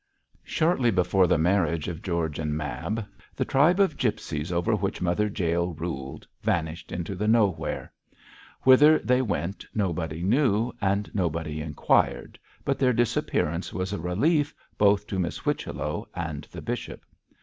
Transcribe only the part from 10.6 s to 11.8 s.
and nobody